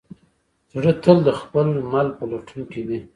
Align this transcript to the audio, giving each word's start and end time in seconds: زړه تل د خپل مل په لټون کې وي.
زړه 0.73 0.91
تل 1.03 1.17
د 1.27 1.29
خپل 1.39 1.67
مل 1.91 2.07
په 2.17 2.23
لټون 2.31 2.61
کې 2.71 2.81
وي. 2.87 2.99